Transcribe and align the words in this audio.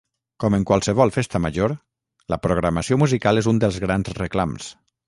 Com 0.43 0.55
en 0.57 0.63
qualsevol 0.69 1.13
festa 1.17 1.41
major, 1.45 1.75
la 2.35 2.41
programació 2.47 3.01
musical 3.05 3.45
és 3.45 3.53
un 3.55 3.65
dels 3.67 3.83
grans 3.87 4.15
reclams. 4.23 4.77